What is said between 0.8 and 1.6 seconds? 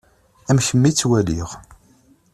i ttwaliɣ.